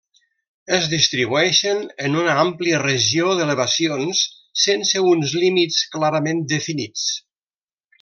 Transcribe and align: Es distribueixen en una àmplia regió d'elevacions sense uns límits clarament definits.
Es 0.77 0.87
distribueixen 0.93 1.83
en 2.07 2.17
una 2.23 2.37
àmplia 2.45 2.81
regió 2.85 3.37
d'elevacions 3.41 4.25
sense 4.65 5.07
uns 5.15 5.39
límits 5.45 5.87
clarament 5.97 6.47
definits. 6.59 7.09